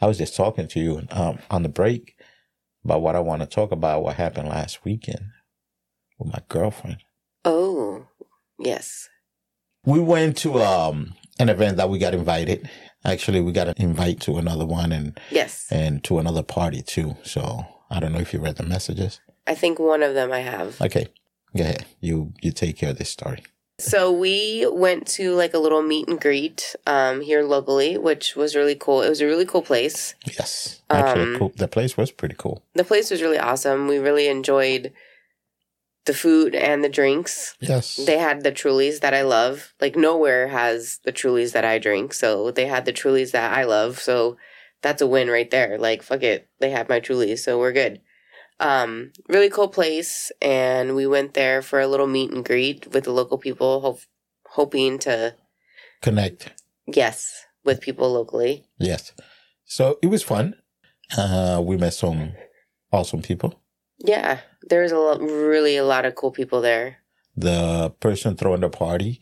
[0.00, 2.16] I was just talking to you um, on the break
[2.84, 4.02] about what I want to talk about.
[4.02, 5.30] What happened last weekend
[6.18, 6.98] with my girlfriend.
[7.44, 8.06] Oh,
[8.58, 9.08] yes.
[9.86, 12.68] We went to um an event that we got invited.
[13.04, 15.66] Actually, we got an invite to another one and Yes.
[15.70, 17.16] and to another party too.
[17.22, 19.20] So I don't know if you read the messages.
[19.46, 20.80] I think one of them I have.
[20.80, 21.08] Okay,
[21.56, 21.84] go ahead.
[22.00, 23.42] You you take care of this story.
[23.80, 28.54] So we went to like a little meet and greet um, here locally, which was
[28.54, 29.02] really cool.
[29.02, 30.14] It was a really cool place.
[30.38, 31.52] Yes, actually, Um, cool.
[31.56, 32.62] The place was pretty cool.
[32.74, 33.88] The place was really awesome.
[33.88, 34.92] We really enjoyed
[36.06, 37.56] the food and the drinks.
[37.60, 37.96] Yes.
[37.96, 39.74] They had the Trulies that I love.
[39.80, 42.12] Like nowhere has the Trulies that I drink.
[42.12, 43.98] So they had the Trulies that I love.
[43.98, 44.36] So
[44.82, 45.78] that's a win right there.
[45.78, 48.00] Like fuck it, they have my Trulies, so we're good.
[48.60, 53.04] Um, really cool place, and we went there for a little meet and greet with
[53.04, 54.00] the local people, hope,
[54.46, 55.34] hoping to
[56.02, 56.52] Connect.
[56.86, 58.66] yes with people locally.
[58.78, 59.12] Yes.
[59.64, 60.54] So it was fun.
[61.16, 62.34] Uh, we met some
[62.92, 63.60] awesome people.
[64.04, 66.98] Yeah, there's a lot, really a lot of cool people there.
[67.36, 69.20] The person throwing the party,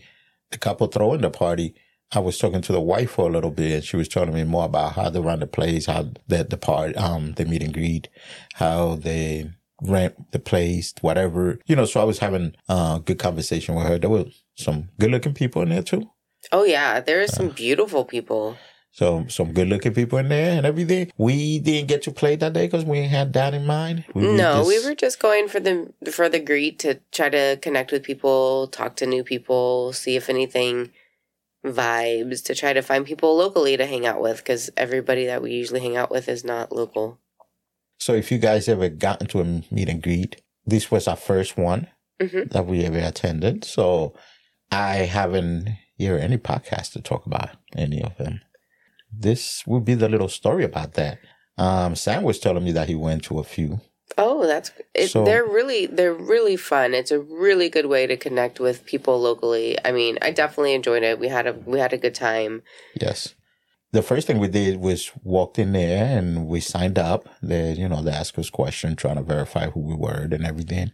[0.51, 1.75] the couple throwing the party.
[2.15, 4.45] I was talking to the wife for a little bit, and she was telling me
[4.45, 7.73] more about how they run the place, how that the part, um, the meet and
[7.73, 8.09] greet,
[8.55, 9.51] how they
[9.83, 11.59] rent the place, whatever.
[11.67, 13.99] You know, so I was having a uh, good conversation with her.
[13.99, 16.11] There were some good looking people in there too.
[16.51, 18.57] Oh yeah, there's some beautiful people.
[18.95, 21.11] So some good looking people in there and everything.
[21.17, 24.05] We didn't get to play that day because we had that in mind.
[24.15, 27.59] We no, just- we were just going for the for the greet to try to
[27.63, 30.91] connect with people, talk to new people, see if anything
[31.65, 35.53] vibes to try to find people locally to hang out with because everybody that we
[35.53, 37.19] usually hang out with is not local.
[37.99, 41.57] So if you guys ever gotten to a meet and greet, this was our first
[41.57, 41.89] one
[42.21, 42.51] Mhm.
[42.51, 43.65] that we ever attended.
[43.65, 44.13] So
[44.71, 45.69] I haven't
[46.01, 48.41] heard any podcast to talk about any of them.
[49.13, 51.19] This would be the little story about that.
[51.59, 53.81] Um, Sam was telling me that he went to a few.
[54.19, 56.93] Oh, that's it, So- they're really they're really fun.
[56.95, 59.77] It's a really good way to connect with people locally.
[59.85, 61.19] I mean, I definitely enjoyed it.
[61.19, 62.63] We had a we had a good time.
[63.01, 63.35] Yes.
[63.93, 67.29] The first thing we did was walked in there and we signed up.
[67.43, 70.93] They, you know, they asked us questions, trying to verify who we were and everything.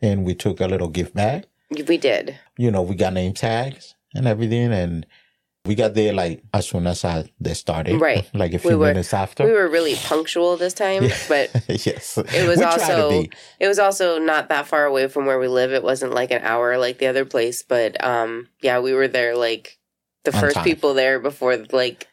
[0.00, 1.46] And we took a little gift bag.
[1.88, 2.38] We did.
[2.56, 4.72] You know, we got name tags and everything.
[4.72, 5.06] And
[5.66, 8.00] we got there like as soon as I, they started.
[8.00, 8.28] Right.
[8.34, 9.44] Like a We few were- minutes after.
[9.44, 12.16] We were really punctual this time, but yes.
[12.18, 13.24] it was We also
[13.60, 15.72] it was also not that far away from where we live.
[15.72, 19.36] It wasn't like an hour like the other place, but um yeah, we were there
[19.36, 19.78] like
[20.24, 20.64] the On first time.
[20.64, 22.08] people there before like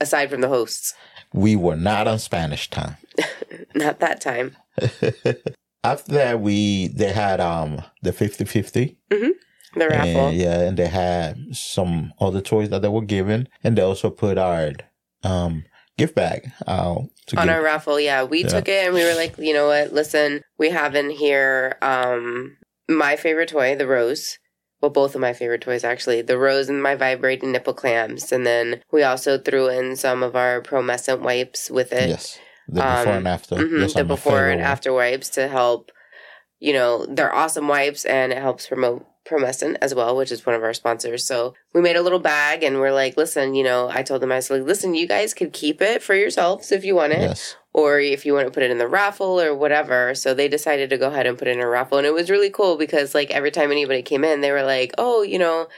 [0.00, 0.94] aside from the hosts.
[1.32, 2.96] We were not on Spanish time.
[3.74, 4.56] Not that time.
[5.84, 8.96] After that, we, they had, um, the 50-50.
[9.74, 10.28] The raffle.
[10.28, 14.10] And, yeah, and they had some other toys that they were given, and they also
[14.10, 14.72] put our
[15.22, 15.64] um
[15.98, 17.54] gift bag out to on give.
[17.56, 18.48] our raffle yeah we Yeah.
[18.48, 22.56] took it and we were like you know what listen we have in here um
[22.88, 24.38] my favorite toy the rose
[24.80, 28.46] well both of my favorite toys actually the rose and my vibrating nipple clamps and
[28.46, 33.12] then we also threw in some of our promescent wipes with it yes, the before
[33.12, 33.56] Um, and after.
[33.56, 34.70] Mhm, Those the before and one.
[34.70, 35.90] after wipes to help
[36.60, 40.54] you know they're awesome wipes and it helps promote promescent as well which is one
[40.54, 43.88] of our sponsors so we made a little bag and we're like listen you know
[43.92, 46.84] i told them i was like listen you guys could keep it for yourselves if
[46.84, 49.54] you want it Yes, or if you want to put it in the raffle or
[49.54, 50.12] whatever.
[50.16, 51.98] So they decided to go ahead and put it in a raffle.
[51.98, 54.92] And it was really cool because like every time anybody came in, they were like,
[54.98, 55.68] Oh, you know,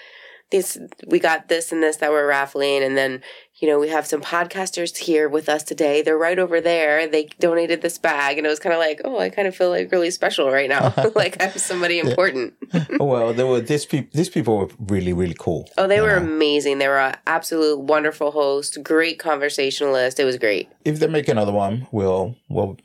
[0.52, 3.20] this we got this and this that we're raffling and then,
[3.56, 6.02] you know, we have some podcasters here with us today.
[6.02, 7.08] They're right over there.
[7.08, 9.70] They donated this bag and it was kind of like, Oh, I kind of feel
[9.70, 10.94] like really special right now.
[11.16, 12.54] like I'm somebody important.
[13.00, 14.10] Oh, well, there were these people.
[14.12, 15.68] These people were really, really cool.
[15.78, 16.78] Oh, they were amazing.
[16.78, 20.20] They were an absolute wonderful host, great conversationalist.
[20.20, 20.68] It was great.
[20.84, 22.76] If they make another one, we'll we'll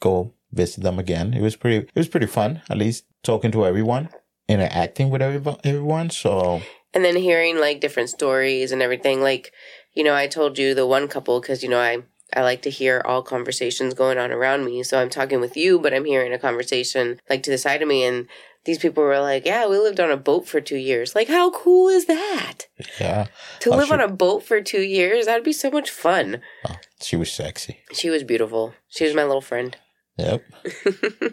[0.00, 1.32] go visit them again.
[1.32, 1.78] It was pretty.
[1.78, 2.62] It was pretty fun.
[2.68, 4.08] At least talking to everyone,
[4.48, 5.22] interacting with.
[5.22, 6.10] Everyone.
[6.10, 6.62] So
[6.96, 9.52] and then hearing like different stories and everything like
[9.92, 11.98] you know i told you the one couple because you know i
[12.34, 15.78] i like to hear all conversations going on around me so i'm talking with you
[15.78, 18.26] but i'm hearing a conversation like to the side of me and
[18.64, 21.50] these people were like yeah we lived on a boat for two years like how
[21.50, 22.62] cool is that
[23.00, 23.26] yeah,
[23.60, 26.76] to Oh, live on a boat for two years that'd be so much fun oh,
[27.00, 27.78] she was sexy.
[27.92, 29.76] she was beautiful she was my little friend
[30.18, 30.42] Yep.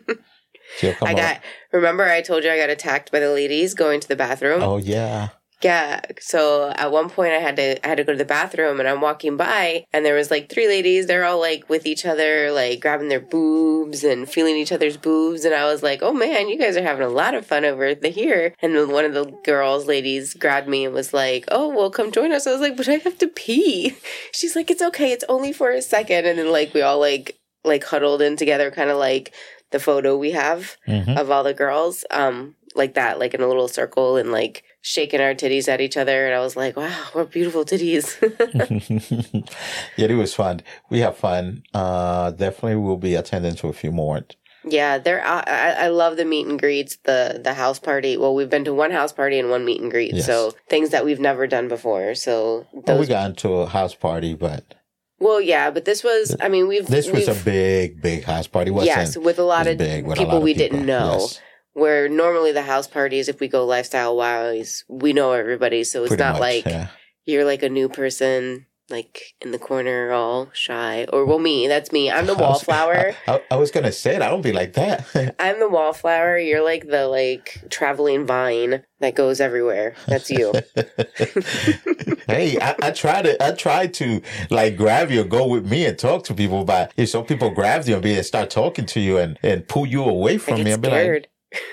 [0.77, 1.17] She'll come i up.
[1.17, 4.61] got remember i told you i got attacked by the ladies going to the bathroom
[4.61, 5.29] Oh yeah.
[5.63, 6.01] Yeah.
[6.19, 8.89] So at one point I had to I had to go to the bathroom and
[8.89, 12.51] I'm walking by and there was like three ladies, they're all like with each other,
[12.51, 16.49] like grabbing their boobs and feeling each other's boobs and I was like, Oh man,
[16.49, 19.13] you guys are having a lot of fun over the here and then one of
[19.13, 22.45] the girls, ladies, grabbed me and was like, Oh, well come join us.
[22.45, 23.95] I was like, But I have to pee.
[24.33, 27.37] She's like, It's okay, it's only for a second and then like we all like
[27.63, 29.33] like huddled in together, kinda like
[29.71, 31.17] the photo we have Mhm.
[31.17, 35.21] of all the girls, um, like that, like in a little circle and like shaking
[35.21, 36.25] our titties at each other.
[36.27, 38.19] And I was like, wow, what beautiful titties.
[39.97, 40.61] yeah, it was fun.
[40.89, 41.63] We have fun.
[41.73, 44.21] Uh, definitely we'll be attending to a few more.
[44.65, 48.17] yeah, they're, I, I love the meet and greets, the, the house party.
[48.17, 50.13] Well, we've been to one house party and one meet and greet.
[50.13, 50.25] Yes.
[50.25, 52.13] So things that we've never done before.
[52.13, 54.75] So Well, we got into a house party, but
[55.19, 58.47] well, yeah, but this was, I mean, we've, this was a we've- big, big house
[58.47, 58.71] party.
[58.71, 61.19] Wasn't yes, with a lot of big a people lot of we didn't know.
[61.21, 61.39] Yes.
[61.73, 66.09] Where normally the house parties, if we go lifestyle wise, we know everybody, so it's
[66.09, 66.87] Pretty not much, like yeah.
[67.25, 71.07] you're like a new person, like in the corner, all shy.
[71.11, 72.11] Or well, me, that's me.
[72.11, 73.15] I'm the I was- wallflower.
[73.27, 74.21] I, I, I was gonna say it.
[74.21, 75.35] I don't be like that.
[75.39, 76.37] I'm the wallflower.
[76.37, 79.95] You're like the like traveling vine that goes everywhere.
[80.05, 80.53] That's you.
[82.27, 85.97] hey, I, I try to I try to like grab you go with me and
[85.97, 88.99] talk to people, but if some people grab you and be and start talking to
[88.99, 91.27] you and, and pull you away from me, I'll be like, scared.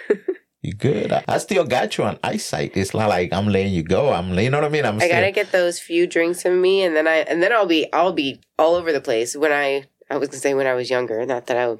[0.63, 1.11] You good?
[1.11, 2.77] I, I still got you on eyesight.
[2.77, 4.13] It's not like I'm letting you go.
[4.13, 4.85] I'm you know what I mean?
[4.85, 7.53] I'm I still, gotta get those few drinks in me, and then I and then
[7.53, 9.35] I'll be I'll be all over the place.
[9.35, 11.77] When I I was gonna say when I was younger, not that I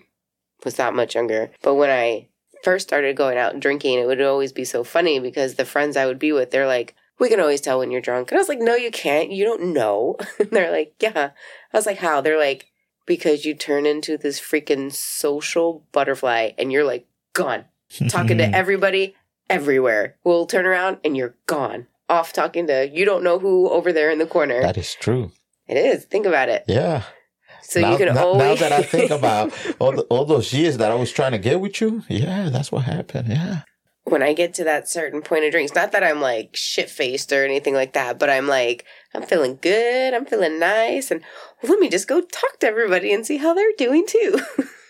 [0.65, 2.29] was that much younger, but when I
[2.63, 5.97] first started going out and drinking, it would always be so funny because the friends
[5.97, 8.41] I would be with, they're like, "We can always tell when you're drunk," and I
[8.41, 9.31] was like, "No, you can't.
[9.31, 11.33] You don't know." and they're like, "Yeah."
[11.71, 12.73] I was like, "How?" They're like,
[13.05, 17.67] "Because you turn into this freaking social butterfly, and you're like gone,
[18.09, 18.55] talking to hmm.
[18.55, 19.15] everybody."
[19.49, 20.15] Everywhere.
[20.23, 21.89] We'll turn around and you're gone.
[22.09, 24.61] Off talking to you don't know who over there in the corner.
[24.63, 25.33] that is true.
[25.67, 26.05] It is.
[26.05, 26.65] Think about it.
[26.67, 27.03] Yeah.
[27.63, 30.53] So now, you can now, always now that I think about all the, all those
[30.53, 33.29] years that I was trying to get with you, yeah, that's what happened.
[33.29, 33.63] Yeah.
[34.05, 37.33] when I get to that certain point of drinks, not that I'm like shit faced
[37.33, 41.23] or anything like that, but I'm like, I'm feeling good, I'm feeling nice, and
[41.63, 44.41] let me just go talk to everybody and see how they're doing too.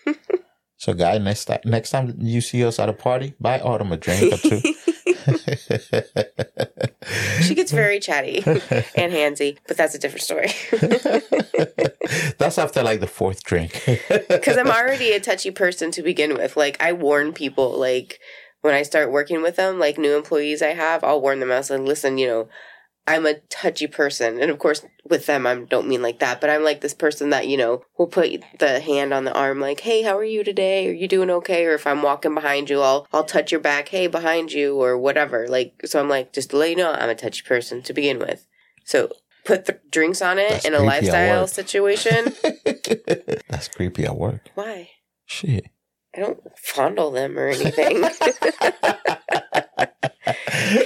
[0.81, 3.97] So, guy, next time next time you see us at a party, buy Autumn a
[3.97, 4.61] drink or two.
[7.43, 8.37] she gets very chatty
[8.95, 10.49] and handsy, but that's a different story.
[12.39, 13.79] That's after like the fourth drink.
[14.27, 16.57] Because I'm already a touchy person to begin with.
[16.57, 18.19] Like, I warn people, like,
[18.61, 21.51] when I start working with them, like new employees I have, I'll warn them.
[21.51, 22.49] I was like, listen, you know,
[23.07, 24.39] I'm a touchy person.
[24.39, 27.31] And of course, with them, I don't mean like that, but I'm like this person
[27.31, 30.43] that, you know, will put the hand on the arm, like, hey, how are you
[30.43, 30.87] today?
[30.87, 31.65] Are you doing okay?
[31.65, 34.97] Or if I'm walking behind you, I'll, I'll touch your back, hey, behind you, or
[34.97, 35.47] whatever.
[35.47, 38.19] Like, so I'm like, just to let you know, I'm a touchy person to begin
[38.19, 38.47] with.
[38.85, 39.11] So
[39.45, 42.33] put the drinks on it That's in a lifestyle situation.
[43.49, 44.49] That's creepy at work.
[44.53, 44.89] Why?
[45.25, 45.67] Shit.
[46.15, 48.03] I don't fondle them or anything.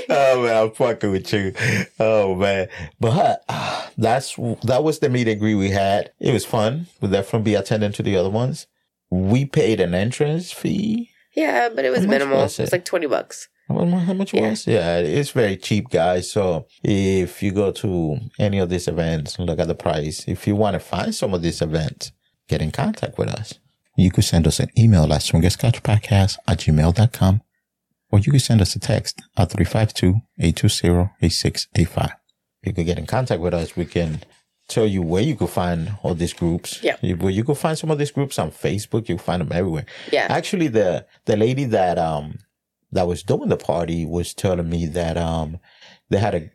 [0.09, 1.53] oh man, I'm fucking with you.
[1.99, 2.67] Oh man,
[2.99, 6.11] but uh, that's that was the meet and greet we had.
[6.19, 6.87] It was fun.
[7.01, 8.67] We'll definitely be attending to the other ones.
[9.09, 11.09] We paid an entrance fee.
[11.35, 12.37] yeah, but it was minimal.
[12.39, 13.47] was It was like 20 bucks.
[13.67, 13.73] How
[14.13, 14.49] much it Yeah.
[14.49, 14.67] was?
[14.67, 16.29] Yeah, it's very cheap, guys.
[16.31, 20.23] So if you go to any of these events, look at the price.
[20.27, 22.11] If you want to find some of these events,
[22.47, 23.55] get in contact with us.
[23.97, 27.41] You could send us an email at swingerscouchpodcast at gmail.com
[28.15, 32.11] or you can send us a text at 352-820-8685.
[32.63, 33.75] You can get in contact with us.
[33.75, 34.21] We can
[34.69, 36.81] tell you where you could find all these groups.
[36.81, 36.95] Yeah.
[37.15, 39.09] Where you could find some of these groups on Facebook.
[39.09, 39.85] You can find them everywhere.
[40.11, 40.27] Yeah.
[40.29, 42.39] Actually, the the lady that um
[42.91, 45.59] that was doing the party was telling me that um
[46.09, 46.49] they had a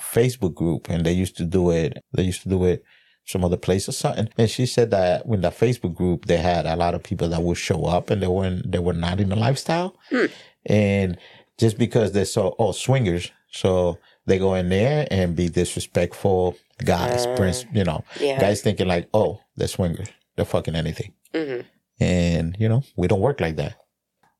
[0.00, 2.04] Facebook group and they used to do it.
[2.12, 2.84] They used to do it
[3.24, 4.28] some other place or something.
[4.38, 7.42] And she said that when the Facebook group, they had a lot of people that
[7.42, 10.26] would show up and they weren't they were not in the lifestyle, Hmm.
[10.66, 11.16] And
[11.58, 16.56] just because they're so oh swingers, so they go in there and be disrespectful.
[16.84, 18.38] Guys, Uh, prince, you know, Yeah.
[18.38, 21.12] guys thinking like, oh, they're swingers, they're fucking anything.
[21.34, 21.60] hmm
[21.98, 23.78] And, you know, we don't work like that.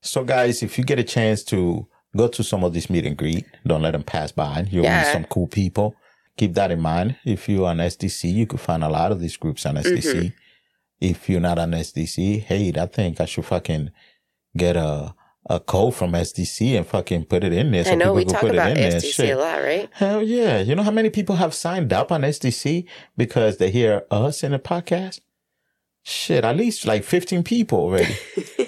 [0.02, 3.16] So, guys, if you get a chance to go to some of these meet and
[3.16, 4.66] greet, don't let them pass by.
[4.70, 5.96] You'll meet some cool people.
[6.36, 7.16] Keep that in mind.
[7.24, 10.12] If you're on SDC, you could find a lot of these groups on SDC.
[10.14, 10.28] Mm-hmm.
[11.00, 13.90] If you're not on SDC, hey, I think I should fucking
[14.56, 15.14] get a
[15.48, 17.84] a code from SDC and fucking put it in there.
[17.86, 18.76] I know we talk about.
[18.76, 19.88] SDC a lot, right?
[19.92, 20.60] Hell yeah.
[20.60, 24.52] You know how many people have signed up on SDC because they hear us in
[24.52, 25.20] the podcast?
[26.02, 28.16] Shit, at least like 15 people already.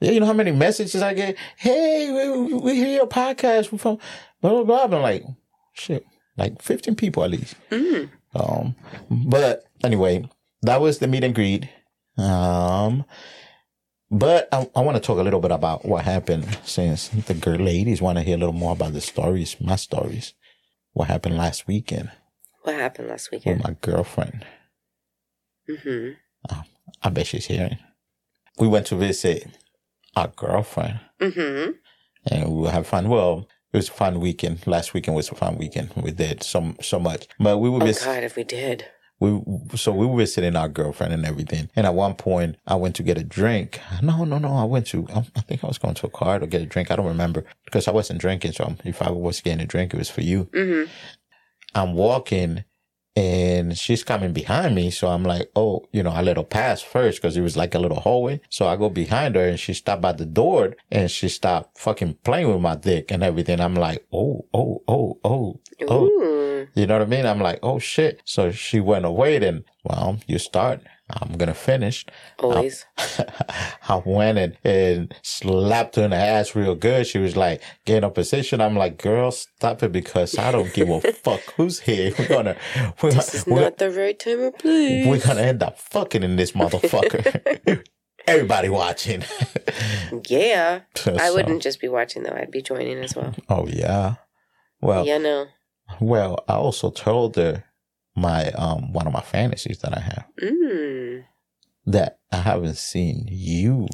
[0.00, 1.36] yeah, you know how many messages I get?
[1.56, 3.98] Hey, we, we hear your podcast We're from
[4.40, 4.84] blah, blah, blah.
[4.84, 5.24] I'm like,
[5.74, 6.04] shit,
[6.36, 7.54] like 15 people at least.
[7.70, 8.10] Mm.
[8.34, 8.74] Um,
[9.10, 10.28] but anyway,
[10.62, 11.68] that was the meet and greet.
[12.16, 13.04] Um,
[14.10, 17.58] but I, I want to talk a little bit about what happened since the girl
[17.58, 20.34] ladies want to hear a little more about the stories, my stories.
[20.92, 22.10] What happened last weekend
[22.62, 23.62] What happened last with weekend?
[23.64, 24.44] my girlfriend.
[25.66, 26.10] hmm
[27.02, 27.78] I bet she's hearing.
[28.58, 29.46] We went to visit
[30.16, 31.70] our girlfriend hmm
[32.30, 33.08] and we had fun.
[33.08, 34.66] Well, it was a fun weekend.
[34.66, 35.90] Last weekend was a fun weekend.
[35.96, 38.86] We did so so much, but we were Oh, vis- God, if we did.
[39.20, 39.40] We
[39.76, 41.70] so we were visiting our girlfriend and everything.
[41.74, 43.80] And at one point, I went to get a drink.
[44.02, 44.54] No, no, no.
[44.54, 45.06] I went to.
[45.14, 46.90] I think I was going to a car to get a drink.
[46.90, 48.52] I don't remember because I wasn't drinking.
[48.52, 50.48] So if I was getting a drink, it was for you.
[50.54, 50.84] hmm
[51.74, 52.64] I'm walking,
[53.14, 54.90] and she's coming behind me.
[54.90, 57.74] So I'm like, oh, you know, I let her pass first because it was like
[57.74, 58.40] a little hallway.
[58.48, 62.14] So I go behind her and she stopped by the door and she stopped fucking
[62.24, 63.60] playing with my dick and everything.
[63.60, 66.04] I'm like, oh, oh, oh, oh, oh.
[66.06, 66.37] Ooh.
[66.74, 67.26] You know what I mean?
[67.26, 68.22] I'm like, oh shit.
[68.24, 70.80] So she went away then, well, you start.
[71.10, 72.04] I'm going to finish.
[72.38, 72.84] Always.
[73.88, 77.06] I went and, and slapped her in the ass real good.
[77.06, 78.60] She was like, getting a position.
[78.60, 82.12] I'm like, girl, stop it because I don't give a fuck who's here.
[82.18, 82.56] We're gonna,
[83.02, 85.06] we're, This is we're, not the right time or place.
[85.06, 87.82] we're gonna end up fucking in this motherfucker.
[88.26, 89.24] Everybody watching.
[90.28, 90.80] yeah.
[91.18, 92.36] I wouldn't just be watching though.
[92.36, 93.34] I'd be joining as well.
[93.48, 94.16] Oh yeah.
[94.82, 95.46] Well, yeah, no.
[96.00, 97.64] Well, I also told her
[98.16, 101.24] my um one of my fantasies that I have Mm.
[101.86, 103.86] that I haven't seen you,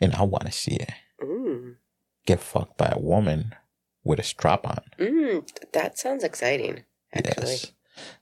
[0.00, 1.76] and I want to see it Mm.
[2.26, 3.54] get fucked by a woman
[4.04, 4.80] with a strap on.
[4.98, 5.72] Mm.
[5.72, 6.84] That sounds exciting.
[7.14, 7.72] Actually, Yes.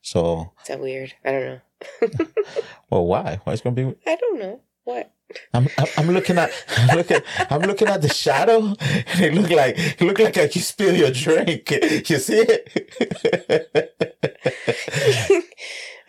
[0.03, 1.14] So, is that weird?
[1.24, 1.61] I don't know.
[2.91, 3.41] well, why?
[3.45, 3.95] Why it's gonna be?
[4.07, 5.12] I don't know what.
[5.55, 7.20] I'm, I'm, looking at, I'm looking,
[7.51, 10.95] I'm looking at the shadow, and it look like, it look like I you spill
[10.95, 11.70] your drink.
[11.70, 12.87] You see it?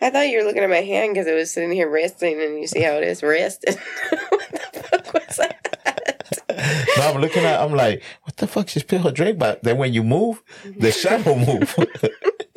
[0.00, 2.58] I thought you were looking at my hand because it was sitting here resting, and
[2.58, 3.76] you see how it is resting.
[4.28, 6.88] what the fuck was that?
[6.96, 8.68] no, I'm looking at, I'm like, what the fuck?
[8.68, 11.76] She spilled her drink, but then when you move, the shadow move.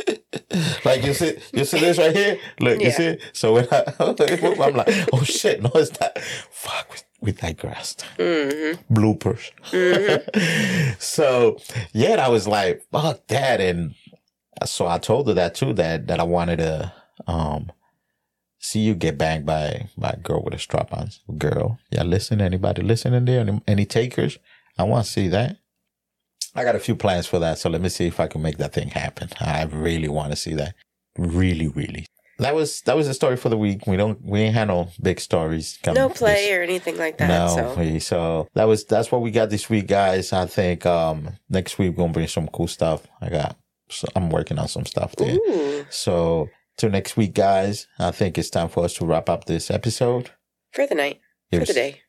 [0.86, 2.38] like you see, you see this right here.
[2.60, 3.04] Look, you see.
[3.06, 3.22] it?
[3.34, 6.18] So when I I'm like, oh shit, no, it's not.
[6.52, 8.06] Fuck, we, we digressed.
[8.18, 8.94] Mm-hmm.
[8.94, 9.52] bloopers.
[11.00, 11.58] so
[11.94, 13.60] yeah, I was like, fuck that.
[13.60, 13.96] And
[14.66, 16.94] so I told her that too, that, that I wanted to,
[17.28, 17.72] um,
[18.60, 21.10] see you get banged by, by a girl with a strap on.
[21.38, 21.80] Girl.
[21.92, 22.04] Yeah.
[22.04, 23.42] Listen, anybody listening there?
[23.42, 24.38] Any, any takers?
[24.78, 25.58] I want to see that.
[26.56, 27.58] I got a few plans for that.
[27.58, 29.30] So let me see if I can make that thing happen.
[29.40, 30.74] I really want to see that.
[31.18, 32.06] Really, really.
[32.40, 33.88] That was, that was the story for the week.
[33.88, 35.78] We don't, we ain't had no big stories.
[35.84, 37.28] coming No this- play or anything like that.
[37.30, 40.34] no, so we- so that was that's what we got this week, guys.
[40.34, 43.08] I think um next week we're gonna bring some cool stuff.
[43.22, 43.56] I got
[43.90, 45.36] so I'm working on some stuff there.
[45.36, 47.88] Ooh, So till next week, guys.
[48.00, 50.32] I think it's time for us to wrap up this episode.
[50.74, 52.02] for the night, It for was the day.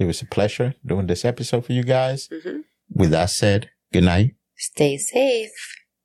[0.00, 2.28] it was a pleasure doing this episode for you guys.
[2.32, 2.60] hmm
[2.96, 4.36] With that said, good night.
[4.56, 5.50] Stay safe.